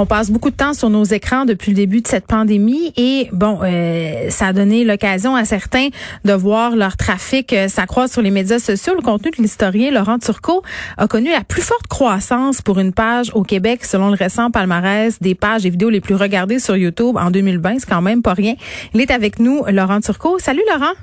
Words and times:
On 0.00 0.06
passe 0.06 0.30
beaucoup 0.30 0.48
de 0.48 0.56
temps 0.56 0.72
sur 0.72 0.88
nos 0.88 1.04
écrans 1.04 1.44
depuis 1.44 1.72
le 1.72 1.76
début 1.76 2.00
de 2.00 2.08
cette 2.08 2.26
pandémie 2.26 2.90
et 2.96 3.28
bon, 3.34 3.58
euh, 3.62 4.30
ça 4.30 4.46
a 4.46 4.52
donné 4.54 4.82
l'occasion 4.82 5.36
à 5.36 5.44
certains 5.44 5.88
de 6.24 6.32
voir 6.32 6.74
leur 6.74 6.96
trafic 6.96 7.52
euh, 7.52 7.68
s'accroître 7.68 8.10
sur 8.10 8.22
les 8.22 8.30
médias 8.30 8.58
sociaux. 8.58 8.94
Le 8.94 9.02
contenu 9.02 9.30
de 9.30 9.42
l'historien 9.42 9.90
Laurent 9.90 10.18
Turcot 10.18 10.62
a 10.96 11.06
connu 11.06 11.30
la 11.30 11.44
plus 11.44 11.60
forte 11.60 11.86
croissance 11.86 12.62
pour 12.62 12.78
une 12.78 12.94
page 12.94 13.30
au 13.34 13.42
Québec 13.42 13.84
selon 13.84 14.08
le 14.08 14.16
récent 14.16 14.50
palmarès 14.50 15.20
des 15.20 15.34
pages 15.34 15.66
et 15.66 15.70
vidéos 15.70 15.90
les 15.90 16.00
plus 16.00 16.14
regardées 16.14 16.60
sur 16.60 16.78
YouTube 16.78 17.18
en 17.18 17.30
2020. 17.30 17.80
C'est 17.80 17.90
quand 17.90 18.00
même 18.00 18.22
pas 18.22 18.32
rien. 18.32 18.54
Il 18.94 19.02
est 19.02 19.10
avec 19.10 19.38
nous, 19.38 19.64
Laurent 19.68 20.00
Turcot. 20.00 20.38
Salut 20.38 20.62
Laurent. 20.72 20.94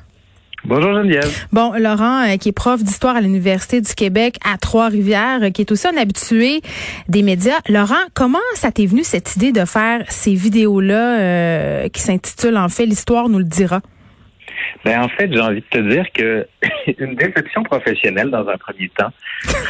Bonjour 0.68 0.94
Geneviève. 0.96 1.48
Bon, 1.54 1.72
Laurent, 1.80 2.28
euh, 2.28 2.36
qui 2.36 2.50
est 2.50 2.52
prof 2.52 2.84
d'histoire 2.84 3.16
à 3.16 3.22
l'Université 3.22 3.80
du 3.80 3.96
Québec 3.96 4.36
à 4.44 4.58
Trois-Rivières, 4.58 5.44
euh, 5.44 5.50
qui 5.50 5.62
est 5.62 5.72
aussi 5.72 5.88
un 5.88 5.96
habitué 5.96 6.60
des 7.08 7.24
médias. 7.24 7.60
Laurent, 7.70 7.96
comment 8.14 8.38
ça 8.54 8.70
t'est 8.70 8.86
venu 8.86 9.06
cette 9.06 9.38
idée 9.38 9.54
de 9.54 9.64
faire 9.64 10.04
ces 10.10 10.34
vidéos-là 10.34 11.22
euh, 11.22 11.88
qui 11.88 12.02
s'intitulent 12.02 12.58
en 12.58 12.68
fait 12.68 12.86
L'histoire 12.86 13.30
nous 13.30 13.38
le 13.38 13.46
dira? 13.46 13.80
Ben 14.84 15.02
en 15.04 15.08
fait, 15.08 15.32
j'ai 15.32 15.40
envie 15.40 15.62
de 15.62 15.66
te 15.70 15.90
dire 15.90 16.06
que 16.14 16.46
une 17.00 17.16
déception 17.16 17.64
professionnelle 17.64 18.30
dans 18.30 18.46
un 18.50 18.58
premier 18.58 18.90
temps. 18.90 19.14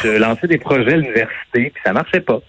Je 0.04 0.18
lançais 0.18 0.48
des 0.48 0.58
projets 0.58 0.94
à 0.94 0.98
l'université, 0.98 1.70
puis 1.70 1.82
ça 1.86 1.94
marchait 1.94 2.22
pas. 2.22 2.40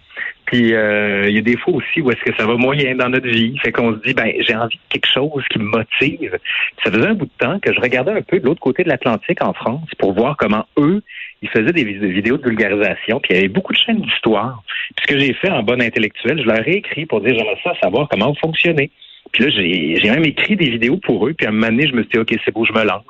Puis 0.50 0.72
euh, 0.72 1.28
il 1.28 1.34
y 1.34 1.38
a 1.38 1.42
des 1.42 1.58
fois 1.58 1.74
aussi 1.74 2.00
où 2.00 2.10
est-ce 2.10 2.24
que 2.24 2.34
ça 2.38 2.46
va 2.46 2.54
moyen 2.54 2.94
dans 2.94 3.10
notre 3.10 3.28
vie. 3.28 3.58
Fait 3.58 3.70
qu'on 3.70 3.92
se 3.92 3.98
dit, 3.98 4.14
ben 4.14 4.32
j'ai 4.40 4.56
envie 4.56 4.76
de 4.76 4.82
quelque 4.88 5.08
chose 5.12 5.44
qui 5.50 5.58
me 5.58 5.64
motive. 5.64 6.38
ça 6.82 6.90
faisait 6.90 7.06
un 7.06 7.12
bout 7.12 7.26
de 7.26 7.30
temps 7.38 7.58
que 7.60 7.70
je 7.70 7.78
regardais 7.78 8.12
un 8.12 8.22
peu 8.22 8.40
de 8.40 8.46
l'autre 8.46 8.60
côté 8.60 8.82
de 8.82 8.88
l'Atlantique 8.88 9.42
en 9.42 9.52
France 9.52 9.90
pour 9.98 10.14
voir 10.14 10.38
comment 10.38 10.64
eux, 10.78 11.02
ils 11.42 11.50
faisaient 11.50 11.72
des 11.72 11.84
vidéos 11.84 12.38
de 12.38 12.48
vulgarisation. 12.48 13.20
Puis 13.20 13.32
il 13.32 13.36
y 13.36 13.38
avait 13.40 13.48
beaucoup 13.48 13.74
de 13.74 13.78
chaînes 13.78 14.00
d'histoire. 14.00 14.62
Puis 14.96 15.06
ce 15.06 15.14
que 15.14 15.18
j'ai 15.18 15.34
fait 15.34 15.50
en 15.50 15.62
bon 15.62 15.82
intellectuel, 15.82 16.40
je 16.40 16.46
leur 16.46 16.66
ai 16.66 16.76
écrit 16.76 17.04
pour 17.04 17.20
dire, 17.20 17.34
j'aimerais 17.36 17.60
ça 17.62 17.74
savoir 17.82 18.08
comment 18.08 18.28
vous 18.28 18.38
fonctionnez. 18.40 18.90
Puis 19.32 19.44
là, 19.44 19.50
j'ai 19.50 20.10
même 20.10 20.24
écrit 20.24 20.56
des 20.56 20.70
vidéos 20.70 20.96
pour 20.96 21.28
eux. 21.28 21.34
Puis 21.34 21.46
à 21.46 21.50
un 21.50 21.52
moment 21.52 21.66
donné, 21.66 21.88
je 21.88 21.92
me 21.92 22.00
suis 22.04 22.12
dit, 22.12 22.18
OK, 22.18 22.34
c'est 22.42 22.54
beau, 22.54 22.64
je 22.64 22.72
me 22.72 22.84
lance. 22.84 23.04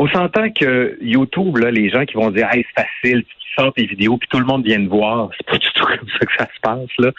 On 0.00 0.06
s'entend 0.06 0.48
que 0.50 0.96
YouTube, 1.00 1.56
là, 1.56 1.72
les 1.72 1.90
gens 1.90 2.04
qui 2.04 2.14
vont 2.14 2.30
dire, 2.30 2.46
hey, 2.52 2.64
c'est 2.68 2.84
facile, 2.84 3.24
sors 3.58 3.74
tes 3.74 3.84
vidéos, 3.84 4.16
puis 4.16 4.28
tout 4.28 4.38
le 4.38 4.44
monde 4.44 4.64
vient 4.64 4.78
de 4.78 4.88
voir. 4.88 5.28
C'est 5.36 5.44
pas 5.44 5.58
du 5.58 5.66
tout 5.74 5.84
comme 5.98 6.08
ça 6.08 6.24
que 6.24 6.32
ça 6.38 6.44
se 6.44 6.60
passe. 6.62 6.90
Là. 6.98 7.10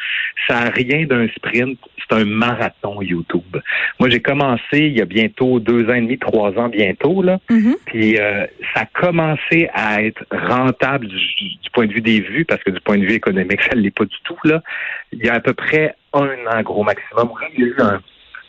Ça 0.47 0.63
n'a 0.63 0.69
rien 0.69 1.05
d'un 1.05 1.27
sprint, 1.27 1.77
c'est 1.97 2.15
un 2.15 2.23
marathon 2.23 3.01
YouTube. 3.01 3.57
Moi, 3.99 4.09
j'ai 4.09 4.21
commencé 4.21 4.77
il 4.77 4.97
y 4.97 5.01
a 5.01 5.05
bientôt 5.05 5.59
deux 5.59 5.89
ans 5.89 5.95
et 5.95 6.01
demi, 6.01 6.17
trois 6.17 6.57
ans 6.57 6.69
bientôt. 6.69 7.21
Là. 7.21 7.39
Mm-hmm. 7.49 7.75
Puis 7.85 8.17
euh, 8.17 8.45
ça 8.73 8.83
a 8.83 8.85
commencé 8.85 9.69
à 9.73 10.01
être 10.01 10.23
rentable 10.31 11.07
du, 11.07 11.69
point 11.73 11.85
de 11.85 11.91
vue 11.91 12.01
des 12.01 12.21
vues, 12.21 12.45
parce 12.45 12.63
que 12.63 12.71
du 12.71 12.79
point 12.79 12.97
de 12.97 13.05
vue 13.05 13.15
économique, 13.15 13.61
ça 13.61 13.75
ne 13.75 13.81
l'est 13.81 13.91
pas 13.95 14.05
du 14.05 14.17
tout. 14.23 14.37
Là. 14.45 14.63
Il 15.11 15.25
y 15.25 15.27
a 15.27 15.33
à 15.33 15.39
peu 15.41 15.53
près 15.53 15.95
un 16.13 16.29
an, 16.49 16.61
gros 16.63 16.83
maximum. 16.83 17.29
Il 17.57 17.59
y 17.59 17.63
a 17.63 17.67
eu 17.67 17.75
un 17.79 18.01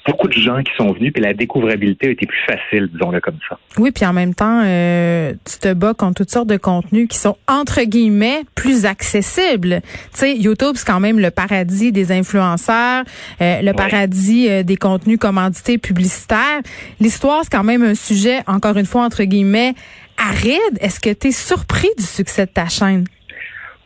beaucoup 0.07 0.29
de 0.29 0.33
gens 0.33 0.63
qui 0.63 0.73
sont 0.77 0.93
venus, 0.93 1.13
puis 1.13 1.23
la 1.23 1.35
découvrabilité 1.35 2.09
a 2.09 2.11
été 2.11 2.27
plus 2.27 2.41
facile, 2.47 2.89
disons-le 2.93 3.21
comme 3.21 3.39
ça. 3.49 3.59
Oui, 3.79 3.91
puis 3.91 4.05
en 4.07 4.13
même 4.13 4.35
temps, 4.35 4.63
euh, 4.65 5.33
tu 5.45 5.59
te 5.59 5.73
bats 5.73 5.95
contre 5.95 6.23
toutes 6.23 6.31
sortes 6.31 6.49
de 6.49 6.57
contenus 6.57 7.09
qui 7.09 7.19
sont, 7.19 7.37
entre 7.47 7.83
guillemets, 7.83 8.43
plus 8.55 8.87
accessibles. 8.87 9.81
Tu 10.13 10.19
sais, 10.19 10.37
YouTube, 10.37 10.75
c'est 10.77 10.87
quand 10.87 11.01
même 11.01 11.19
le 11.19 11.31
paradis 11.31 11.93
des 11.93 12.13
influenceurs, 12.13 13.05
euh, 13.41 13.63
le 13.63 13.73
paradis 13.73 14.49
euh, 14.49 14.63
des 14.63 14.77
contenus 14.77 15.19
commandités 15.19 15.79
publicitaires. 15.79 16.61
L'histoire, 17.01 17.41
c'est 17.45 17.53
quand 17.53 17.65
même 17.65 17.83
un 17.83 17.95
sujet, 17.95 18.41
encore 18.47 18.77
une 18.77 18.87
fois, 18.87 19.05
entre 19.05 19.25
guillemets, 19.25 19.75
aride. 20.17 20.79
Est-ce 20.81 21.01
que 21.01 21.11
tu 21.11 21.29
es 21.29 21.33
surpris 21.33 21.91
du 21.99 22.05
succès 22.05 22.47
de 22.47 22.51
ta 22.51 22.69
chaîne? 22.69 23.05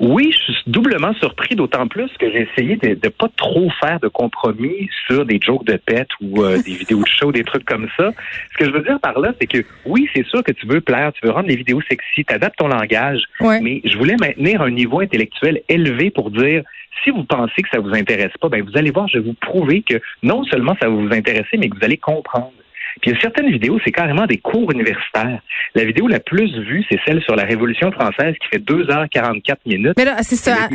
Oui, 0.07 0.33
je 0.33 0.53
suis 0.53 0.63
doublement 0.67 1.15
surpris, 1.15 1.57
d'autant 1.57 1.89
plus 1.89 2.11
que 2.19 2.31
j'ai 2.31 2.47
essayé 2.53 2.77
de 2.77 2.89
ne 2.91 3.09
pas 3.09 3.29
trop 3.39 3.71
faire 3.81 3.99
de 4.01 4.09
compromis 4.09 4.91
sur 5.07 5.25
des 5.25 5.41
jokes 5.43 5.65
de 5.65 5.77
pète 5.77 6.09
ou 6.21 6.43
euh, 6.43 6.61
des 6.67 6.75
vidéos 6.75 7.01
de 7.01 7.09
show, 7.09 7.33
des 7.33 7.43
trucs 7.43 7.65
comme 7.65 7.89
ça. 7.97 8.11
Ce 8.53 8.59
que 8.59 8.67
je 8.67 8.71
veux 8.71 8.83
dire 8.83 9.01
par 9.01 9.19
là, 9.19 9.33
c'est 9.41 9.47
que 9.47 9.65
oui, 9.87 10.07
c'est 10.15 10.27
sûr 10.27 10.45
que 10.45 10.53
tu 10.53 10.67
veux 10.67 10.83
plaire, 10.83 11.11
tu 11.15 11.27
veux 11.27 11.33
rendre 11.33 11.49
les 11.49 11.57
vidéos 11.57 11.81
sexy, 11.89 12.23
tu 12.23 12.35
adaptes 12.35 12.59
ton 12.59 12.69
langage, 12.69 13.23
mais 13.41 13.81
je 13.83 13.97
voulais 13.97 14.17
maintenir 14.21 14.61
un 14.61 14.71
niveau 14.71 15.01
intellectuel 15.01 15.63
élevé 15.71 16.11
pour 16.11 16.31
dire 16.31 16.63
si 17.03 17.09
vous 17.09 17.25
pensez 17.25 17.63
que 17.63 17.69
ça 17.73 17.81
vous 17.81 17.95
intéresse 17.95 18.33
pas, 18.39 18.51
ben 18.51 18.63
vous 18.63 18.77
allez 18.77 18.91
voir, 18.91 19.09
je 19.09 19.19
vais 19.19 19.25
vous 19.25 19.35
prouver 19.35 19.83
que 19.83 20.01
non 20.23 20.45
seulement 20.45 20.77
ça 20.83 20.89
va 20.89 20.95
vous 20.95 21.13
intéresser, 21.13 21.57
mais 21.57 21.71
que 21.71 21.79
vous 21.79 21.85
allez 21.85 21.97
comprendre. 21.97 22.53
Puis 23.01 23.11
il 23.11 23.15
y 23.15 23.17
a 23.17 23.21
certaines 23.21 23.51
vidéos, 23.51 23.79
c'est 23.85 23.93
carrément 23.93 24.27
des 24.27 24.39
cours 24.39 24.71
universitaires. 24.73 25.41
La 25.75 25.85
vidéo 25.85 26.07
la 26.07 26.21
plus 26.21 26.53
vue, 26.61 26.85
c'est 26.89 26.99
celle 27.05 27.23
sur 27.23 27.37
la 27.37 27.45
Révolution 27.45 27.91
française 27.93 28.35
qui 28.41 28.49
fait 28.49 28.65
2h44 28.65 29.57
minutes. 29.67 29.95
Mais 29.97 30.05
là, 30.05 30.17
c'est 30.23 30.37
ça. 30.37 30.69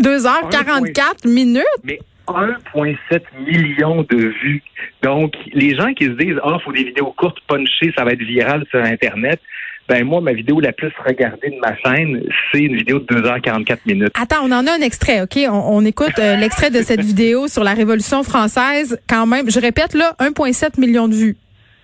2h44 0.00 1.28
minutes? 1.28 1.64
Mais 1.82 1.98
1,7 2.26 3.22
million 3.46 4.02
de 4.02 4.16
vues. 4.16 4.62
Donc, 5.02 5.34
les 5.52 5.76
gens 5.76 5.92
qui 5.92 6.04
se 6.04 6.10
disent, 6.10 6.36
ah, 6.42 6.52
oh, 6.54 6.58
faut 6.64 6.72
des 6.72 6.84
vidéos 6.84 7.12
courtes, 7.16 7.38
punchées, 7.46 7.92
ça 7.96 8.04
va 8.04 8.12
être 8.12 8.22
viral 8.22 8.64
sur 8.70 8.82
Internet. 8.82 9.40
Ben 9.88 10.04
moi, 10.04 10.20
ma 10.20 10.32
vidéo 10.32 10.60
la 10.60 10.72
plus 10.72 10.92
regardée 11.04 11.50
de 11.50 11.58
ma 11.60 11.76
chaîne, 11.76 12.22
c'est 12.50 12.60
une 12.60 12.76
vidéo 12.76 13.00
de 13.00 13.04
2h44 13.04 13.78
minutes. 13.86 14.12
Attends, 14.14 14.42
on 14.44 14.52
en 14.52 14.66
a 14.66 14.72
un 14.72 14.80
extrait, 14.80 15.20
OK? 15.20 15.38
On, 15.50 15.84
écoute 15.84 16.18
euh, 16.18 16.36
l'extrait 16.36 16.70
de 16.70 16.80
cette 16.82 17.00
vidéo 17.04 17.48
sur 17.48 17.64
la 17.64 17.74
Révolution 17.74 18.22
française. 18.22 18.98
Quand 19.08 19.26
même, 19.26 19.50
je 19.50 19.60
répète 19.60 19.94
là, 19.94 20.14
1,7 20.20 20.80
million 20.80 21.06
de 21.06 21.14
vues. 21.14 21.36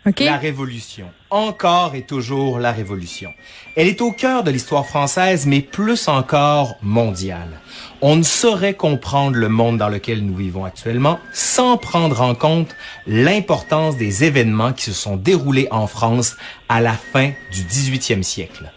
La 0.04 0.38
Révolution. 0.38 1.10
Encore 1.28 1.94
et 1.94 2.02
toujours 2.02 2.58
la 2.58 2.72
Révolution. 2.72 3.30
Elle 3.76 3.86
est 3.86 4.00
au 4.00 4.12
cœur 4.12 4.44
de 4.44 4.50
l'histoire 4.50 4.86
française, 4.86 5.44
mais 5.46 5.60
plus 5.60 6.08
encore 6.08 6.76
mondiale. 6.80 7.60
On 8.00 8.16
ne 8.16 8.22
saurait 8.22 8.74
comprendre 8.74 9.36
le 9.36 9.50
monde 9.50 9.76
dans 9.76 9.90
lequel 9.90 10.24
nous 10.24 10.34
vivons 10.34 10.64
actuellement 10.64 11.18
sans 11.34 11.76
prendre 11.76 12.22
en 12.22 12.34
compte 12.34 12.74
l'importance 13.06 13.98
des 13.98 14.24
événements 14.24 14.72
qui 14.72 14.84
se 14.84 14.94
sont 14.94 15.16
déroulés 15.16 15.68
en 15.70 15.86
France 15.86 16.36
à 16.70 16.80
la 16.80 16.94
fin 16.94 17.32
du 17.52 17.62
18e 17.62 18.22
siècle. 18.22 18.72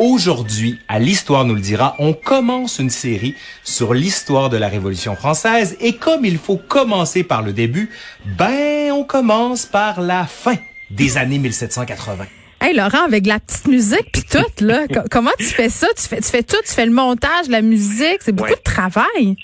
Aujourd'hui, 0.00 0.78
à 0.88 0.98
l'Histoire 0.98 1.44
nous 1.44 1.54
le 1.54 1.60
dira, 1.60 1.94
on 1.98 2.14
commence 2.14 2.78
une 2.78 2.88
série 2.88 3.34
sur 3.62 3.92
l'histoire 3.92 4.48
de 4.48 4.56
la 4.56 4.66
Révolution 4.66 5.14
française 5.14 5.76
et 5.78 5.96
comme 5.96 6.24
il 6.24 6.38
faut 6.38 6.56
commencer 6.56 7.22
par 7.22 7.42
le 7.42 7.52
début, 7.52 7.90
ben 8.24 8.92
on 8.92 9.04
commence 9.04 9.66
par 9.66 10.00
la 10.00 10.24
fin 10.24 10.56
des 10.90 11.18
années 11.18 11.36
1780. 11.38 12.24
Hey 12.62 12.74
Laurent, 12.74 13.04
avec 13.04 13.26
la 13.26 13.40
petite 13.40 13.68
musique 13.68 14.10
puis 14.10 14.22
tout 14.22 14.64
là, 14.64 14.86
comment 15.10 15.32
tu 15.38 15.44
fais 15.44 15.68
ça? 15.68 15.88
Tu 15.94 16.04
fais, 16.04 16.22
tu 16.22 16.28
fais 16.30 16.44
tout, 16.44 16.56
tu 16.66 16.72
fais 16.72 16.86
le 16.86 16.92
montage, 16.92 17.48
la 17.50 17.60
musique, 17.60 18.20
c'est 18.20 18.32
beaucoup 18.32 18.54
de 18.54 18.62
travail. 18.64 19.36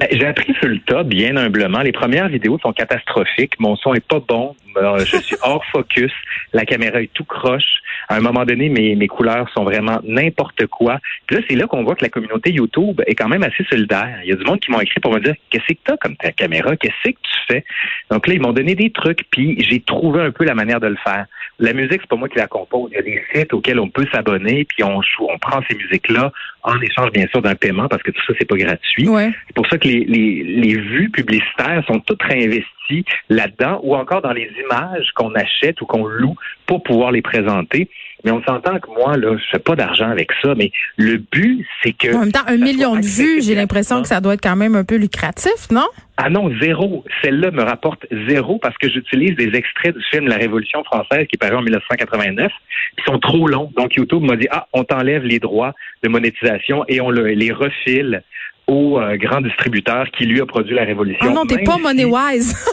Ben, 0.00 0.08
j'ai 0.12 0.24
appris 0.24 0.54
sur 0.54 0.66
le 0.66 0.78
tas, 0.78 1.02
bien 1.02 1.36
humblement. 1.36 1.80
Les 1.80 1.92
premières 1.92 2.28
vidéos 2.28 2.58
sont 2.60 2.72
catastrophiques. 2.72 3.60
Mon 3.60 3.76
son 3.76 3.92
est 3.92 4.06
pas 4.06 4.20
bon. 4.26 4.56
Euh, 4.78 4.98
je 5.00 5.18
suis 5.18 5.36
hors 5.42 5.62
focus. 5.66 6.12
La 6.54 6.64
caméra 6.64 7.02
est 7.02 7.12
tout 7.12 7.24
croche. 7.24 7.82
À 8.08 8.16
un 8.16 8.20
moment 8.20 8.46
donné, 8.46 8.70
mes, 8.70 8.96
mes 8.96 9.08
couleurs 9.08 9.50
sont 9.54 9.62
vraiment 9.62 10.00
n'importe 10.02 10.66
quoi. 10.68 11.00
Puis 11.26 11.36
là, 11.36 11.42
c'est 11.46 11.54
là 11.54 11.66
qu'on 11.66 11.84
voit 11.84 11.96
que 11.96 12.04
la 12.04 12.08
communauté 12.08 12.50
YouTube 12.50 13.02
est 13.06 13.14
quand 13.14 13.28
même 13.28 13.42
assez 13.42 13.62
solidaire. 13.64 14.20
Il 14.24 14.30
y 14.30 14.32
a 14.32 14.36
du 14.36 14.44
monde 14.44 14.58
qui 14.60 14.70
m'ont 14.70 14.80
écrit 14.80 15.00
pour 15.00 15.12
me 15.12 15.20
dire 15.20 15.34
qu'est-ce 15.50 15.74
que 15.74 15.78
t'as 15.84 15.98
comme 15.98 16.16
ta 16.16 16.32
caméra, 16.32 16.76
qu'est-ce 16.76 17.10
que 17.10 17.16
tu 17.16 17.38
fais? 17.46 17.64
Donc 18.10 18.26
là, 18.26 18.32
ils 18.32 18.40
m'ont 18.40 18.52
donné 18.52 18.74
des 18.74 18.90
trucs, 18.90 19.26
puis 19.30 19.62
j'ai 19.68 19.80
trouvé 19.80 20.22
un 20.22 20.30
peu 20.30 20.44
la 20.44 20.54
manière 20.54 20.80
de 20.80 20.86
le 20.86 20.96
faire. 21.04 21.26
La 21.58 21.74
musique, 21.74 22.00
c'est 22.00 22.08
pas 22.08 22.16
moi 22.16 22.30
qui 22.30 22.38
la 22.38 22.46
compose. 22.46 22.90
Il 22.92 22.96
y 22.96 22.98
a 22.98 23.02
des 23.02 23.22
sites 23.34 23.52
auxquels 23.52 23.78
on 23.78 23.90
peut 23.90 24.06
s'abonner, 24.10 24.64
puis 24.64 24.82
on, 24.82 25.00
on 25.20 25.38
prend 25.38 25.60
ces 25.68 25.76
musiques-là 25.76 26.32
en 26.62 26.80
échange, 26.80 27.10
bien 27.12 27.26
sûr, 27.28 27.42
d'un 27.42 27.54
paiement, 27.54 27.88
parce 27.88 28.02
que 28.02 28.10
tout 28.10 28.22
ça, 28.26 28.32
c'est 28.38 28.46
pas 28.46 28.56
gratuit. 28.56 29.08
Ouais. 29.08 29.30
C'est 29.46 29.54
pour 29.54 29.66
ça 29.66 29.78
que 29.78 29.88
les, 29.90 30.04
les, 30.04 30.44
les 30.44 30.76
vues 30.76 31.10
publicitaires 31.10 31.82
sont 31.86 32.00
toutes 32.00 32.22
réinvesties 32.22 33.04
là-dedans 33.28 33.80
ou 33.82 33.94
encore 33.94 34.22
dans 34.22 34.32
les 34.32 34.50
images 34.64 35.10
qu'on 35.14 35.34
achète 35.34 35.80
ou 35.80 35.86
qu'on 35.86 36.04
loue 36.04 36.36
pour 36.66 36.82
pouvoir 36.82 37.12
les 37.12 37.22
présenter. 37.22 37.88
Mais 38.24 38.30
on 38.30 38.42
s'entend 38.42 38.78
que 38.78 38.88
moi, 38.90 39.16
là, 39.16 39.34
je 39.36 39.44
fais 39.50 39.58
pas 39.58 39.74
d'argent 39.74 40.10
avec 40.10 40.30
ça, 40.42 40.54
mais 40.54 40.72
le 40.96 41.16
but, 41.16 41.66
c'est 41.82 41.92
que... 41.92 42.14
En 42.14 42.20
même 42.20 42.32
temps, 42.32 42.46
un 42.46 42.58
million 42.58 42.94
de 42.96 43.06
vues, 43.06 43.40
j'ai 43.40 43.54
l'impression 43.54 44.02
que 44.02 44.08
ça 44.08 44.20
doit 44.20 44.34
être 44.34 44.42
quand 44.42 44.56
même 44.56 44.74
un 44.74 44.84
peu 44.84 44.96
lucratif, 44.96 45.70
non? 45.70 45.86
Ah 46.18 46.28
non, 46.28 46.50
zéro. 46.60 47.02
Celle-là 47.22 47.50
me 47.50 47.62
rapporte 47.62 48.04
zéro 48.28 48.58
parce 48.58 48.76
que 48.76 48.90
j'utilise 48.90 49.36
des 49.36 49.56
extraits 49.56 49.96
du 49.96 50.04
film 50.10 50.28
La 50.28 50.36
Révolution 50.36 50.84
française 50.84 51.26
qui 51.28 51.36
est 51.36 51.40
paru 51.40 51.56
en 51.56 51.62
1989. 51.62 52.52
Ils 52.98 53.04
sont 53.04 53.18
trop 53.18 53.48
longs. 53.48 53.72
Donc 53.74 53.94
YouTube 53.94 54.22
m'a 54.22 54.36
dit, 54.36 54.48
ah, 54.50 54.66
on 54.74 54.84
t'enlève 54.84 55.24
les 55.24 55.38
droits 55.38 55.74
de 56.02 56.10
monétisation 56.10 56.84
et 56.88 57.00
on 57.00 57.10
les 57.10 57.52
refile 57.52 58.22
au 58.70 59.00
euh, 59.00 59.16
grand 59.16 59.40
distributeur 59.40 60.06
qui 60.16 60.24
lui 60.24 60.40
a 60.40 60.46
produit 60.46 60.74
La 60.74 60.84
Révolution. 60.84 61.26
Ah 61.28 61.32
non, 61.32 61.44
t'es 61.44 61.62
pas 61.64 61.76
money 61.78 62.04
wise. 62.04 62.56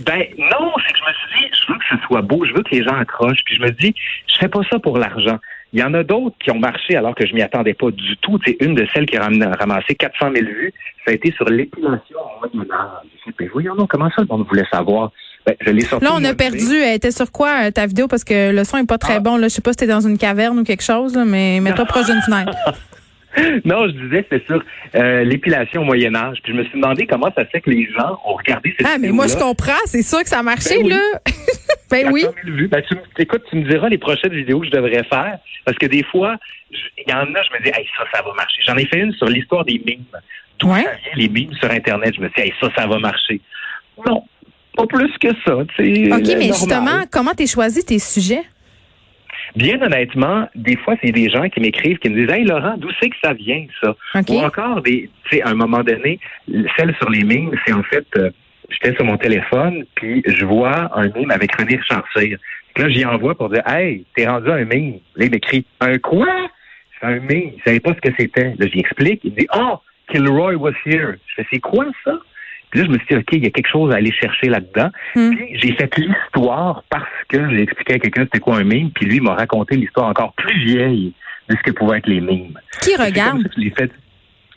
Ben 0.00 0.18
non, 0.36 0.72
c'est 0.84 0.92
que 0.92 0.98
je 0.98 1.04
me 1.04 1.12
suis 1.12 1.38
dit, 1.38 1.50
je 1.52 1.72
veux 1.72 1.78
que 1.78 1.84
ce 1.88 2.06
soit 2.06 2.22
beau, 2.22 2.44
je 2.44 2.52
veux 2.54 2.62
que 2.62 2.74
les 2.74 2.82
gens 2.82 2.96
accrochent. 2.96 3.44
Puis 3.44 3.54
je 3.54 3.62
me 3.62 3.70
dis, 3.70 3.94
je 4.26 4.34
fais 4.40 4.48
pas 4.48 4.60
ça 4.68 4.80
pour 4.80 4.98
l'argent. 4.98 5.38
Il 5.72 5.78
y 5.78 5.84
en 5.84 5.94
a 5.94 6.02
d'autres 6.02 6.34
qui 6.42 6.50
ont 6.50 6.58
marché 6.58 6.96
alors 6.96 7.14
que 7.14 7.24
je 7.24 7.32
m'y 7.34 7.42
attendais 7.42 7.74
pas 7.74 7.90
du 7.92 8.16
tout. 8.16 8.36
C'est 8.44 8.56
une 8.60 8.74
de 8.74 8.84
celles 8.92 9.06
qui 9.06 9.16
a 9.16 9.28
ramassé 9.60 9.94
400 9.94 10.30
000 10.34 10.46
vues. 10.46 10.72
Ça 11.04 11.12
a 11.12 11.14
été 11.14 11.30
sur 11.32 11.44
l'épilation 11.48 12.18
en 12.18 12.56
moyen 12.56 12.72
âge. 12.72 13.34
Ben 13.38 13.48
voyons 13.52 13.76
donc, 13.76 13.90
comment 13.90 14.10
ça 14.10 14.22
le 14.22 14.26
monde 14.26 14.44
voulait 14.48 14.66
savoir? 14.72 15.12
Ben, 15.46 15.54
je 15.60 15.70
l'ai 15.70 15.82
sorti. 15.82 16.04
Là, 16.04 16.12
on 16.14 16.24
a 16.24 16.34
perdu. 16.34 16.76
Elle 16.76 16.96
était 16.96 17.12
sur 17.12 17.30
quoi, 17.30 17.66
euh, 17.66 17.70
ta 17.70 17.86
vidéo? 17.86 18.08
Parce 18.08 18.24
que 18.24 18.52
le 18.52 18.64
son 18.64 18.78
est 18.78 18.86
pas 18.86 18.98
très 18.98 19.16
ah. 19.16 19.20
bon. 19.20 19.36
Là. 19.36 19.48
Je 19.48 19.52
sais 19.52 19.62
pas 19.62 19.72
si 19.72 19.76
t'es 19.76 19.86
dans 19.86 20.00
une 20.00 20.18
caverne 20.18 20.58
ou 20.58 20.64
quelque 20.64 20.84
chose, 20.84 21.16
mais 21.16 21.60
mets-toi 21.60 21.84
proche 21.86 22.06
d'une 22.06 22.22
fenêtre. 22.22 22.52
non, 23.64 23.86
je 23.86 23.92
disais, 23.92 24.26
c'est 24.30 24.44
sur 24.46 24.62
euh, 24.94 25.24
l'épilation 25.24 25.82
au 25.82 25.84
Moyen 25.84 26.14
Âge. 26.14 26.38
Puis 26.42 26.52
je 26.52 26.58
me 26.58 26.64
suis 26.64 26.80
demandé 26.80 27.06
comment 27.06 27.30
ça 27.36 27.44
fait 27.46 27.60
que 27.60 27.70
les 27.70 27.88
gens 27.90 28.18
ont 28.26 28.34
regardé 28.34 28.74
cette 28.76 28.86
Ah, 28.86 28.98
mais 28.98 29.10
moi, 29.10 29.26
je 29.26 29.36
comprends. 29.36 29.80
C'est 29.86 30.02
sûr 30.02 30.22
que 30.22 30.28
ça 30.28 30.40
a 30.40 30.42
marché, 30.42 30.82
ben 30.82 30.88
là. 30.88 31.00
ben 31.90 32.10
oui. 32.12 32.26
Ben, 32.68 32.82
tu, 32.82 32.96
écoute, 33.18 33.42
tu 33.48 33.56
me 33.56 33.68
diras 33.68 33.88
les 33.88 33.98
prochaines 33.98 34.34
vidéos 34.34 34.60
que 34.60 34.66
je 34.66 34.70
devrais 34.70 35.04
faire. 35.04 35.38
Parce 35.64 35.78
que 35.78 35.86
des 35.86 36.02
fois, 36.04 36.36
il 36.70 37.10
y 37.10 37.12
en 37.12 37.22
a, 37.22 37.42
je 37.42 37.58
me 37.58 37.62
dis, 37.62 37.70
hey, 37.74 37.86
ça, 37.96 38.04
ça 38.12 38.22
va 38.22 38.32
marcher. 38.34 38.62
J'en 38.66 38.76
ai 38.76 38.86
fait 38.86 38.98
une 38.98 39.12
sur 39.12 39.26
l'histoire 39.26 39.64
des 39.64 39.80
mimes. 39.84 40.04
D'où 40.58 40.72
ouais. 40.72 40.84
les 41.14 41.28
mimes 41.28 41.54
sur 41.54 41.70
Internet? 41.70 42.14
Je 42.14 42.20
me 42.20 42.28
dit, 42.28 42.34
hey, 42.36 42.52
ça, 42.60 42.68
ça 42.76 42.86
va 42.86 42.98
marcher. 42.98 43.40
Non, 44.06 44.24
pas 44.76 44.86
plus 44.86 45.12
que 45.18 45.28
ça. 45.44 45.56
OK, 45.56 45.78
mais 45.78 46.46
justement, 46.48 47.04
comment 47.10 47.34
t'es 47.34 47.46
choisi 47.46 47.84
tes 47.84 47.98
sujets? 47.98 48.42
Bien 49.54 49.80
honnêtement, 49.82 50.48
des 50.54 50.76
fois, 50.76 50.94
c'est 51.02 51.12
des 51.12 51.28
gens 51.28 51.48
qui 51.48 51.60
m'écrivent, 51.60 51.98
qui 51.98 52.08
me 52.08 52.16
disent 52.24 52.34
Hey 52.34 52.44
Laurent, 52.44 52.74
d'où 52.78 52.88
c'est 53.00 53.10
que 53.10 53.16
ça 53.22 53.32
vient, 53.34 53.66
ça? 53.82 53.94
Ou 54.32 54.38
encore 54.46 54.80
des, 54.82 55.10
tu 55.24 55.36
sais, 55.36 55.42
à 55.42 55.48
un 55.50 55.54
moment 55.54 55.82
donné, 55.82 56.18
celle 56.76 56.94
sur 56.96 57.10
les 57.10 57.22
mimes, 57.24 57.54
c'est 57.66 57.72
en 57.72 57.82
fait, 57.82 58.06
euh, 58.16 58.30
j'étais 58.70 58.94
sur 58.94 59.04
mon 59.04 59.18
téléphone, 59.18 59.84
puis 59.94 60.22
je 60.26 60.44
vois 60.44 60.90
un 60.98 61.08
mime 61.08 61.30
avec 61.30 61.54
René 61.54 61.78
Charcir. 61.86 62.38
Là, 62.76 62.88
j'y 62.88 63.04
envoie 63.04 63.34
pour 63.34 63.50
dire 63.50 63.62
Hey, 63.66 64.06
t'es 64.16 64.26
rendu 64.26 64.50
un 64.50 64.64
mime. 64.64 65.00
Là, 65.16 65.26
il 65.26 65.30
m'écrit 65.30 65.66
Un 65.80 65.98
quoi? 65.98 66.26
C'est 66.98 67.06
un 67.06 67.20
mime. 67.20 67.52
Il 67.56 67.62
savait 67.64 67.80
pas 67.80 67.94
ce 67.94 68.00
que 68.00 68.14
c'était. 68.18 68.54
Là, 68.58 68.66
j'y 68.72 68.80
explique. 68.80 69.20
Il 69.24 69.32
me 69.32 69.36
dit 69.40 69.46
Oh, 69.54 69.80
Kilroy 70.10 70.54
was 70.54 70.72
here. 70.86 71.16
Je 71.26 71.34
fais 71.36 71.46
C'est 71.50 71.60
quoi 71.60 71.86
ça? 72.04 72.18
Puis 72.72 72.80
là, 72.80 72.86
je 72.86 72.90
me 72.90 72.98
suis 72.98 73.06
dit, 73.10 73.16
OK, 73.16 73.28
il 73.32 73.44
y 73.44 73.46
a 73.46 73.50
quelque 73.50 73.68
chose 73.68 73.92
à 73.92 73.96
aller 73.96 74.12
chercher 74.12 74.48
là-dedans. 74.48 74.88
Hmm. 75.14 75.36
Puis 75.36 75.58
j'ai 75.60 75.72
fait 75.74 75.94
l'histoire 75.98 76.82
parce 76.88 77.04
que 77.28 77.50
j'ai 77.50 77.62
expliqué 77.62 77.94
à 77.94 77.98
quelqu'un 77.98 78.22
c'était 78.22 78.40
quoi 78.40 78.56
un 78.56 78.64
mime, 78.64 78.90
puis 78.90 79.04
lui 79.04 79.20
m'a 79.20 79.34
raconté 79.34 79.76
l'histoire 79.76 80.08
encore 80.08 80.32
plus 80.32 80.58
vieille 80.64 81.12
de 81.50 81.56
ce 81.56 81.62
que 81.62 81.70
pouvaient 81.70 81.98
être 81.98 82.06
les 82.06 82.22
mimes. 82.22 82.58
Qui 82.80 82.96
regarde? 82.96 83.46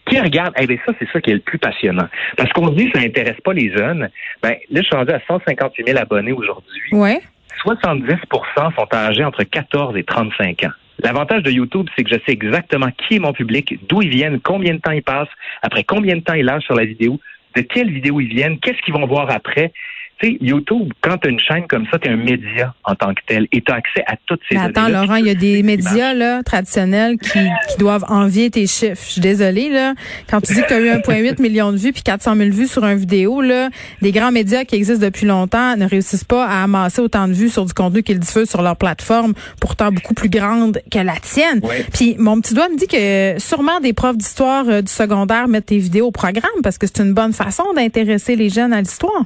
Qui 0.06 0.20
regarde? 0.20 0.54
Eh 0.58 0.66
bien, 0.66 0.78
ça, 0.86 0.94
c'est 0.98 1.10
ça 1.12 1.20
qui 1.20 1.32
est 1.32 1.36
le 1.36 1.40
plus 1.42 1.58
passionnant. 1.58 2.08
Parce 2.38 2.52
qu'on 2.54 2.70
dit 2.70 2.90
que 2.90 2.98
ça 2.98 3.04
n'intéresse 3.04 3.40
pas 3.44 3.54
les 3.54 3.70
jeunes. 3.76 4.08
Ben, 4.42 4.56
là, 4.72 4.82
je 4.82 4.86
suis 4.86 4.96
rendu 4.96 5.12
à 5.12 5.20
158 5.28 5.86
000 5.86 6.00
abonnés 6.00 6.32
aujourd'hui. 6.32 6.84
Ouais. 6.94 7.20
70% 7.66 8.76
sont 8.76 8.94
âgés 8.94 9.26
entre 9.26 9.44
14 9.44 9.98
et 9.98 10.04
35 10.04 10.64
ans. 10.64 10.72
L'avantage 11.00 11.44
de 11.44 11.52
YouTube, 11.52 11.88
c'est 11.96 12.04
que 12.04 12.10
je 12.10 12.20
sais 12.26 12.32
exactement 12.32 12.88
qui 12.92 13.16
est 13.16 13.20
mon 13.20 13.34
public, 13.34 13.80
d'où 13.90 14.02
ils 14.02 14.10
viennent, 14.10 14.40
combien 14.40 14.76
de 14.76 14.80
temps 14.80 14.92
ils 14.92 15.04
passent, 15.04 15.28
après 15.62 15.84
combien 15.84 16.16
de 16.16 16.22
temps 16.22 16.36
ils 16.36 16.46
lâchent 16.46 16.64
sur 16.64 16.76
la 16.76 16.86
vidéo 16.86 17.20
de 17.56 17.62
quelle 17.62 17.92
vidéo 17.92 18.20
ils 18.20 18.34
viennent, 18.34 18.60
qu'est-ce 18.60 18.82
qu'ils 18.82 18.94
vont 18.94 19.08
voir 19.08 19.30
après. 19.30 19.72
Tu 20.20 20.28
sais, 20.28 20.38
YouTube, 20.40 20.94
quand 21.02 21.18
tu 21.18 21.28
as 21.28 21.32
une 21.32 21.40
chaîne 21.40 21.68
comme 21.68 21.86
ça, 21.92 22.00
tu 22.00 22.10
es 22.10 22.12
un 22.12 22.18
média 22.18 22.74
en 22.84 22.96
tant 22.96 23.14
que 23.14 23.22
tel 23.28 23.48
et 23.52 23.62
tu 23.62 23.72
as 23.72 23.76
accès 23.76 24.04
à 24.08 24.16
toutes 24.26 24.40
ces 24.50 24.56
Mais 24.56 24.64
attends, 24.64 24.88
Laurent, 24.88 25.16
il 25.16 25.28
y 25.28 25.30
a 25.30 25.36
des 25.36 25.62
médias 25.62 26.14
là, 26.14 26.42
traditionnels 26.44 27.18
qui, 27.18 27.40
qui, 27.70 27.78
doivent 27.78 28.06
envier 28.08 28.50
tes 28.50 28.66
chiffres. 28.68 29.02
Je 29.06 29.12
suis 29.12 29.22
désolée, 29.22 29.70
là. 29.70 29.94
Quand 30.30 30.42
tu 30.42 30.54
dis 30.54 30.62
que 30.62 30.68
tu 30.68 30.74
as 30.74 30.80
eu 30.80 30.90
1,8 30.90 31.42
million 31.42 31.72
de 31.72 31.78
vues 31.78 31.92
puis 31.92 32.04
400 32.04 32.36
000 32.36 32.50
vues 32.52 32.68
sur 32.68 32.86
une 32.86 32.98
vidéo, 32.98 33.42
là, 33.42 33.70
des 34.02 34.12
grands 34.12 34.32
médias 34.32 34.64
qui 34.64 34.76
existent 34.76 35.06
depuis 35.06 35.26
longtemps 35.26 35.76
ne 35.76 35.86
réussissent 35.86 36.24
pas 36.24 36.46
à 36.46 36.64
amasser 36.64 37.02
autant 37.02 37.28
de 37.28 37.34
vues 37.34 37.50
sur 37.50 37.66
du 37.66 37.74
contenu 37.74 38.04
qu'ils 38.04 38.20
diffusent 38.20 38.50
sur 38.50 38.62
leur 38.62 38.78
plateforme, 38.78 39.34
pourtant 39.60 39.92
beaucoup 39.92 40.14
plus 40.14 40.30
grande 40.30 40.80
que 40.92 41.00
la 41.00 41.16
tienne. 41.22 41.62
Puis 41.94 42.16
mon 42.18 42.40
petit 42.40 42.54
doigt 42.54 42.70
me 42.70 42.78
dit 42.78 42.88
que 42.88 43.40
sûrement 43.42 43.80
des 43.80 43.94
profs 43.94 44.18
d'histoire 44.18 44.66
euh, 44.68 44.82
du 44.82 44.92
secondaire 44.92 45.48
mettent 45.48 45.68
tes 45.68 45.78
vidéos 45.78 46.08
au 46.08 46.12
programme 46.12 46.62
parce 46.64 46.78
que 46.78 46.88
c'est 46.88 47.02
une 47.02 47.14
bonne 47.14 47.34
façon 47.34 47.64
d'intéresser 47.76 48.36
les 48.36 48.50
jeunes 48.50 48.74
à 48.74 48.82
l'histoire. 48.82 49.26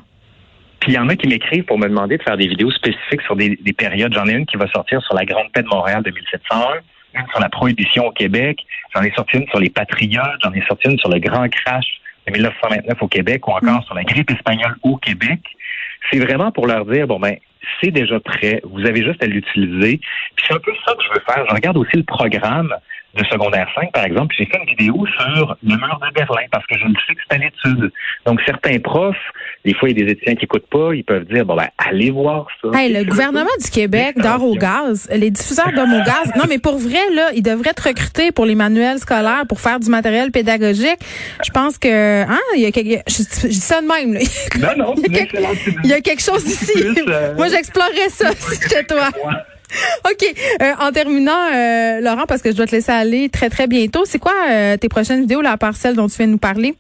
Puis 0.80 0.94
il 0.94 0.96
y 0.96 0.98
en 0.98 1.10
a 1.10 1.16
qui 1.16 1.28
m'écrivent 1.28 1.66
pour 1.66 1.78
me 1.78 1.88
demander 1.88 2.18
de 2.18 2.24
faire 2.24 2.38
des 2.38 2.48
vidéos 2.48 2.72
spécifiques 2.72 3.22
sur 3.22 3.36
des, 3.36 3.58
périodes. 3.78 4.14
J'en 4.14 4.28
ai 4.28 4.34
une 4.34 4.46
qui 4.46 4.58
va 4.58 4.68
sortir 4.68 5.02
sur 5.02 5.14
la 5.14 5.26
Grande 5.26 5.52
Paix 5.52 5.62
de 5.62 5.68
Montréal 5.68 6.04
de 6.04 6.12
1701, 6.12 6.60
une 7.16 7.28
sur 7.30 7.40
la 7.40 7.50
Prohibition 7.50 8.08
au 8.08 8.12
Québec, 8.12 8.60
j'en 8.96 9.02
ai 9.02 9.12
sorti 9.12 9.38
une 9.38 9.48
sur 9.48 9.60
les 9.60 9.70
Patriotes, 9.70 10.40
j'en 10.44 10.54
ai 10.54 10.62
sorti 10.68 10.90
une 10.90 10.98
sur 11.00 11.10
le 11.10 11.20
Grand 11.20 11.48
Crash 11.50 11.86
de 12.28 12.34
1929 12.34 13.02
au 13.02 13.08
Québec 13.08 13.48
ou 13.48 13.52
encore 13.52 13.84
sur 13.86 13.96
la 13.96 14.04
grippe 14.04 14.32
espagnole 14.32 14.76
au 14.84 14.98
Québec. 14.98 15.40
C'est 16.12 16.20
vraiment 16.20 16.52
pour 16.52 16.68
leur 16.68 16.86
dire, 16.86 17.08
bon 17.08 17.20
ben, 17.20 17.36
c'est 17.82 17.92
déjà 17.92 18.20
prêt, 18.20 18.62
vous 18.64 18.86
avez 18.86 19.04
juste 19.04 19.22
à 19.24 19.28
l'utiliser. 19.28 20.00
Puis 20.36 20.46
c'est 20.48 20.54
un 20.54 20.60
peu 20.60 20.74
ça 20.86 20.94
que 20.94 21.04
je 21.04 21.10
veux 21.10 21.26
faire. 21.28 21.46
Je 21.48 21.54
regarde 21.54 21.78
aussi 21.78 21.98
le 21.98 22.04
programme 22.04 22.74
de 23.16 23.24
secondaire 23.26 23.68
5, 23.76 23.92
par 23.92 24.06
exemple, 24.06 24.36
j'ai 24.38 24.46
fait 24.46 24.60
une 24.60 24.70
vidéo 24.70 25.06
sur 25.18 25.58
le 25.64 25.76
mur 25.76 26.00
de 26.00 26.14
Berlin 26.14 26.44
parce 26.52 26.66
que 26.68 26.78
je 26.78 26.86
le 26.86 26.94
sais 27.08 27.16
que 27.16 27.22
c'est 27.28 27.36
à 27.36 27.40
l'étude. 27.40 27.92
Donc, 28.26 28.40
certains 28.46 28.78
profs, 28.80 29.16
des 29.66 29.74
fois, 29.74 29.90
il 29.90 29.98
y 29.98 30.02
a 30.02 30.06
des 30.06 30.12
étudiants 30.12 30.36
qui 30.36 30.42
n'écoutent 30.44 30.70
pas, 30.70 30.94
ils 30.94 31.04
peuvent 31.04 31.26
dire, 31.26 31.44
bon, 31.46 31.56
ben, 31.56 31.68
allez 31.78 32.12
voir 32.12 32.46
ça. 32.62 32.70
Hey, 32.80 32.94
le 32.94 33.04
gouvernement 33.04 33.50
du 33.62 33.70
Québec 33.70 34.16
dort 34.18 34.44
au 34.44 34.56
gaz. 34.56 35.10
Les 35.12 35.32
diffuseurs 35.32 35.72
dorment 35.74 35.96
au 35.96 36.04
gaz. 36.04 36.32
Non, 36.36 36.44
mais 36.48 36.60
pour 36.60 36.78
vrai, 36.78 37.00
là, 37.14 37.32
ils 37.36 37.42
devraient 37.42 37.72
être 37.72 37.88
recrutés 37.88 38.32
pour 38.32 38.46
les 38.46 38.56
manuels 38.56 39.00
scolaires, 39.00 39.44
pour 39.48 39.60
faire 39.60 39.80
du 39.80 39.90
matériel 39.90 40.32
pédagogique. 40.32 41.00
Je 41.44 41.52
pense 41.52 41.78
que, 41.78 42.24
hein, 42.24 42.40
il 42.56 42.62
y 42.62 42.66
a 42.68 42.72
quelque, 42.72 43.02
je, 43.08 43.24
je 43.42 43.48
dis 43.48 43.54
ça 43.56 43.82
de 43.82 43.88
même, 43.88 44.14
là. 44.14 44.20
Non, 44.60 44.86
non, 44.86 44.96
il 44.98 45.12
y 45.12 45.16
a, 45.16 45.26
quelque, 45.26 45.38
il 45.84 45.90
y 45.90 45.94
a 45.94 46.02
quelque 46.02 46.22
chose 46.22 46.46
ici. 46.46 46.74
Euh, 47.08 47.34
Moi, 47.36 47.48
j'explorerais 47.50 48.10
ça, 48.10 48.30
chez 48.70 48.86
toi. 48.86 49.10
OK. 50.06 50.26
Euh, 50.62 50.74
en 50.80 50.92
terminant, 50.92 51.46
euh, 51.54 52.02
Laurent, 52.02 52.26
parce 52.28 52.42
que 52.42 52.52
je 52.52 52.56
dois 52.56 52.66
te 52.66 52.72
laisser 52.72 52.92
aller 52.92 53.30
très, 53.30 53.50
très 53.50 53.68
bientôt, 53.68 54.06
c'est 54.06 54.20
quoi 54.20 54.34
euh, 54.50 54.78
tes 54.78 54.90
prochaines 54.90 55.22
vidéos, 55.22 55.42
la 55.42 55.58
parcelle 55.58 55.96
dont 55.96 56.08
tu 56.08 56.18
viens 56.18 56.28
de 56.28 56.32
nous 56.34 56.38
parler? 56.38 56.76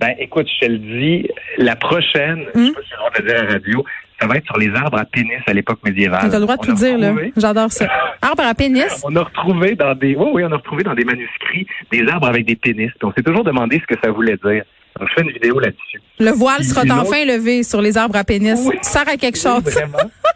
Ben, 0.00 0.14
écoute, 0.18 0.46
je 0.60 0.66
te 0.66 0.70
le 0.70 0.78
dis, 0.78 1.28
la 1.58 1.76
prochaine, 1.76 2.44
je 2.54 2.60
sais 2.60 2.66
hum? 2.66 2.74
pas 2.74 2.80
si 2.82 2.92
on 3.00 3.22
va 3.22 3.26
dire 3.26 3.40
à 3.40 3.44
la 3.44 3.52
radio, 3.52 3.84
ça 4.20 4.26
va 4.26 4.36
être 4.36 4.46
sur 4.46 4.58
les 4.58 4.74
arbres 4.74 4.98
à 4.98 5.04
pénis 5.04 5.40
à 5.46 5.52
l'époque 5.52 5.80
médiévale. 5.84 6.28
Tu 6.28 6.34
as 6.34 6.38
le 6.38 6.44
droit 6.44 6.56
de 6.56 6.66
tout 6.66 6.72
dire, 6.72 6.98
là. 6.98 7.12
J'adore 7.36 7.72
ça. 7.72 7.86
Arbres 8.22 8.44
à 8.44 8.54
pénis? 8.54 9.02
on 9.04 9.14
a 9.16 9.22
retrouvé 9.22 9.74
dans 9.74 9.94
des, 9.94 10.14
oui, 10.14 10.26
oui, 10.32 10.44
on 10.44 10.52
a 10.52 10.56
retrouvé 10.56 10.82
dans 10.82 10.94
des 10.94 11.04
manuscrits 11.04 11.66
des 11.90 12.06
arbres 12.08 12.28
avec 12.28 12.44
des 12.46 12.56
pénis. 12.56 12.90
on 13.02 13.12
s'est 13.12 13.22
toujours 13.22 13.44
demandé 13.44 13.80
ce 13.80 13.94
que 13.94 14.00
ça 14.02 14.10
voulait 14.10 14.38
dire. 14.44 14.64
Donc, 14.98 15.08
je 15.08 15.14
fais 15.14 15.22
une 15.22 15.32
vidéo 15.32 15.58
là-dessus. 15.58 16.00
Le 16.20 16.30
voile 16.30 16.62
sera 16.62 16.82
enfin 16.82 17.24
levé 17.24 17.64
sur 17.64 17.82
les 17.82 17.98
arbres 17.98 18.16
à 18.16 18.24
pénis. 18.24 18.60
Ça 18.82 19.04
sert 19.04 19.08
à 19.12 19.16
quelque 19.16 19.38
chose. 19.38 19.62
vraiment. 19.62 19.98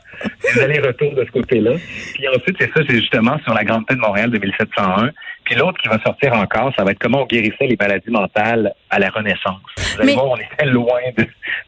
les 0.54 0.60
allers-retours 0.62 1.14
de 1.14 1.24
ce 1.24 1.30
côté-là. 1.30 1.72
Puis 2.14 2.28
ensuite, 2.28 2.56
c'est 2.58 2.72
ça, 2.72 2.80
c'est 2.88 2.96
justement 2.96 3.38
sur 3.44 3.54
la 3.54 3.64
Grande 3.64 3.86
Paix 3.86 3.94
de 3.94 4.00
Montréal 4.00 4.30
de 4.30 4.38
1701. 4.38 5.10
Puis 5.44 5.54
l'autre 5.54 5.78
qui 5.78 5.88
va 5.88 5.98
sortir 6.00 6.34
encore, 6.34 6.72
ça 6.76 6.84
va 6.84 6.90
être 6.90 6.98
comment 6.98 7.22
on 7.22 7.26
guérissait 7.26 7.66
les 7.66 7.76
maladies 7.80 8.10
mentales 8.10 8.72
à 8.90 8.98
la 8.98 9.08
Renaissance. 9.10 9.87
Vous 9.98 10.04
allez 10.04 10.14
voir, 10.14 10.26
on 10.30 10.36
était 10.36 10.66
loin 10.66 11.00
de, 11.16 11.26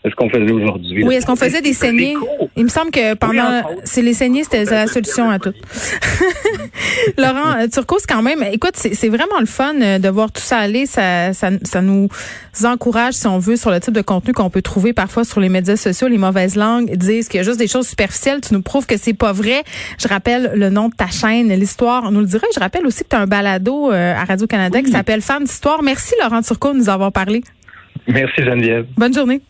ce 0.09 0.15
qu'on 0.15 0.29
faisait 0.31 0.53
aujourd'hui. 0.53 1.05
Oui, 1.05 1.15
est-ce 1.15 1.27
qu'on 1.27 1.37
faisait 1.37 1.63
des 1.63 1.73
saignées? 1.73 2.17
Il 2.57 2.65
me 2.65 2.69
semble 2.69 2.91
que 2.91 3.15
pendant... 3.15 3.63
c'est 3.85 4.03
les 4.03 4.15
saignées, 4.15 4.45
c'était 4.45 4.65
la 4.65 4.87
solution 4.87 5.31
à 5.31 5.39
tout. 5.39 5.53
Laurent 7.19 7.59
euh, 7.59 7.67
Turcot, 7.69 7.99
c'est 7.99 8.13
quand 8.13 8.23
même... 8.23 8.43
Écoute, 8.53 8.75
c'est 8.75 9.09
vraiment 9.09 9.41
le 9.41 9.47
fun 9.47 9.75
euh, 9.81 9.99
de 9.99 10.09
voir 10.09 10.31
tout 10.33 10.43
ça 10.43 10.59
aller. 10.59 10.87
Ça, 10.87 11.33
ça, 11.33 11.51
ça 11.65 11.83
nous 11.83 12.09
encourage, 12.65 13.15
si 13.15 13.27
on 13.27 13.39
veut, 13.39 13.57
sur 13.57 13.71
le 13.71 13.81
type 13.81 13.95
de 13.95 14.03
contenu 14.03 14.33
qu'on 14.33 14.51
peut 14.51 14.63
trouver 14.63 14.93
parfois 14.93 15.25
sur 15.25 15.41
les 15.41 15.49
médias 15.49 15.77
sociaux. 15.77 16.09
Les 16.09 16.19
mauvaises 16.19 16.57
langues 16.57 16.95
disent 16.97 17.29
qu'il 17.29 17.39
y 17.39 17.41
a 17.41 17.45
juste 17.45 17.59
des 17.59 17.69
choses 17.69 17.89
superficielles. 17.89 18.41
Tu 18.41 18.55
nous 18.55 18.63
prouves 18.63 18.87
que 18.87 18.97
c'est 18.97 19.15
pas 19.15 19.33
vrai. 19.33 19.63
Je 19.99 20.09
rappelle 20.09 20.53
le 20.55 20.71
nom 20.71 20.89
de 20.89 20.95
ta 20.95 21.09
chaîne, 21.09 21.49
l'histoire. 21.49 22.05
On 22.07 22.11
nous 22.11 22.21
le 22.21 22.27
dirait. 22.27 22.47
Je 22.55 22.61
rappelle 22.61 22.87
aussi 22.87 23.05
que 23.05 23.09
tu 23.11 23.17
as 23.17 23.21
un 23.21 23.27
balado 23.27 23.91
euh, 23.91 24.15
à 24.15 24.25
Radio-Canada 24.25 24.83
qui 24.83 24.91
s'appelle 24.91 25.23
Femmes 25.23 25.45
d'histoire. 25.45 25.83
Merci, 25.83 26.15
Laurent 26.23 26.43
Turcot, 26.43 26.73
de 26.73 26.79
nous 26.79 26.89
avoir 26.89 27.13
parlé. 27.13 27.43
Merci, 28.13 28.43
Geneviève. 28.43 28.87
Bonne 28.97 29.15
journée. 29.15 29.41